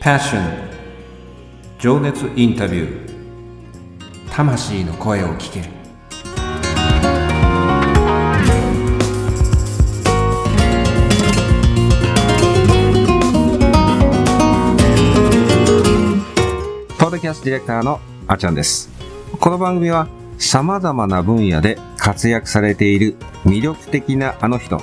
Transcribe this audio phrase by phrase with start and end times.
[0.00, 0.40] Passion.
[1.78, 4.30] 情熱インタビュー。
[4.30, 5.60] 魂の声を聞け。
[5.60, 5.66] る
[16.98, 18.88] ポッドキャストディレクターのあちゃんです。
[19.38, 20.08] この番組は
[20.38, 24.80] 様々な分野で活躍されている魅力的なあの人。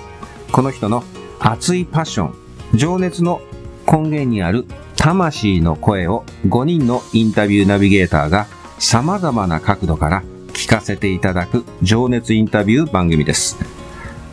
[0.51, 1.03] この人の
[1.39, 2.35] 熱いパッション
[2.75, 3.41] 情熱の
[3.89, 4.65] 根源にある
[4.97, 10.23] 魂の声を5人のインタビューナビゲーターが様々な角度から
[10.53, 13.57] 聞かせていただく情熱インタビュー番組です。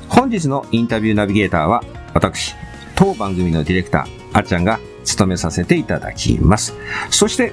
[0.09, 2.55] 本日のインタビューナビゲーターは私、
[2.97, 6.75] 当番組のディレクター、あっちゃんが務めさせていただきます。
[7.11, 7.53] そして、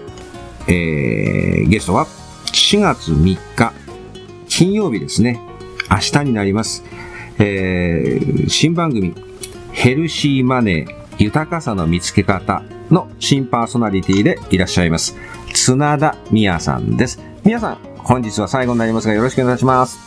[0.67, 2.05] えー、ゲストは
[2.51, 3.73] 4月3日、
[4.47, 5.39] 金曜日ですね。
[5.89, 6.83] 明日になります。
[7.39, 9.13] えー、新番組、
[9.71, 15.15] ヘルシーマネー、豊かさの見つけ方の新パーソナリティでいらっしゃいます。
[15.53, 17.19] 綱田美也さんです。
[17.43, 19.99] 美也さん、本日は最後になりますがよろしくお願いします。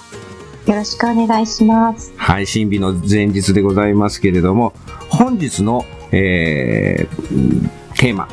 [0.66, 2.12] よろしくお願いします。
[2.16, 4.72] 配信日の前日でございますけれども、
[5.08, 8.26] 本日の、えー、テーマ、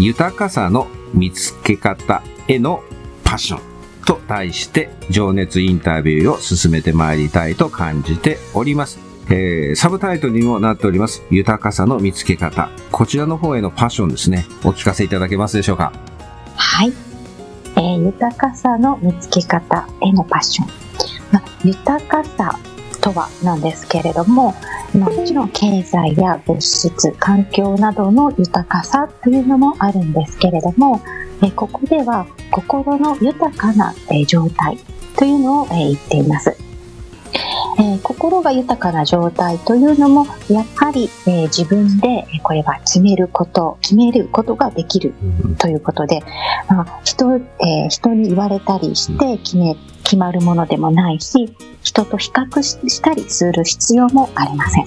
[0.00, 2.82] 豊かさの見つけ方への
[3.22, 3.60] パッション
[4.04, 9.03] と題して情熱インタビューを進めてまいりたいと感じております。
[9.30, 12.68] えー、サブタイトルにもなっております、豊かさの見つけ方。
[12.92, 15.92] こちらの方へのパッションですね、お聞かせいただけますでしょうか？
[16.56, 16.92] はい。
[17.76, 20.68] えー、豊かさの見つけ方へのパッション。
[21.32, 22.58] ま、豊かさ
[23.00, 24.54] とはなんですけれども、
[24.92, 31.00] もちろん経済や物質、環境などの豊かさというのもあるんですけれども、
[31.42, 34.78] え、ここでは心の豊かな、え、状態
[35.16, 36.56] というのを、え、言っています。
[38.24, 45.12] えー、心が豊かな状態というのもやはり、えー、自分でこれは決めること決めることができる
[45.58, 46.20] ということで、
[46.68, 54.86] まあ人えー、人に言われたりして決め決まるものでもないし人と比較したりする必要もありません。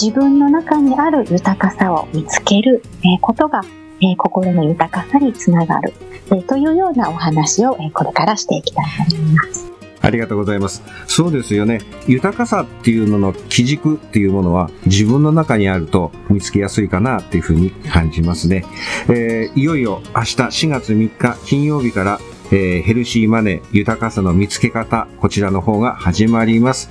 [0.00, 3.62] 自分の中にある豊かさを見つける、えー、ことが、
[4.00, 5.92] えー、心の豊かさにつながる、
[6.26, 9.67] えー、というようなお話を、えー、これからしていきたいと思います
[10.00, 10.82] ありがとうございます。
[11.06, 11.80] そうですよね。
[12.06, 18.64] 豊かさっていうのの基軸っていうものは自分の中にあると見つけやすいかなっていうふうに感じますね。
[19.08, 22.20] えー、いよいよ明日4月3日金曜日から
[22.50, 26.90] えー、ヘルシーマネー、豊かさの見つけ方、こちらの方が始まります。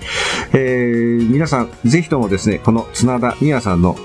[0.53, 3.95] えー、皆さん、ぜひともですね、この綱田美也さんの、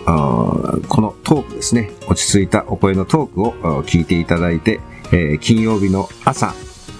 [0.88, 4.80] このトークですね、落ち着いたお声のトークを聞いていただいて、
[5.12, 6.54] えー、金曜日の朝、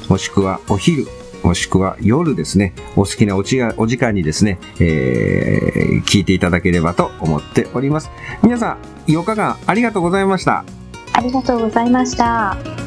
[0.09, 1.07] もしくはお昼、
[1.43, 8.11] もしくは夜ですね、お好きなおちがお時間にですね、えー、聞いていただければと思っております。
[8.43, 10.65] 皆さん、4日間ありがとうございました。
[11.13, 12.82] ありがとうございました。